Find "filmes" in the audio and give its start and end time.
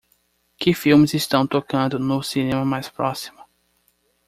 0.73-1.13